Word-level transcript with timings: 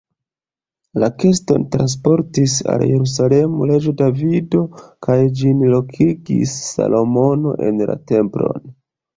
La 1.01 1.09
keston 1.23 1.65
transportis 1.75 2.55
al 2.75 2.85
Jerusalemo 2.91 3.67
reĝo 3.73 3.93
Davido 4.01 4.63
kaj 5.09 5.19
ĝin 5.43 5.63
lokigis 5.75 6.57
Salomono 6.71 7.55
en 7.69 7.81
la 7.93 8.01
templon. 8.15 8.69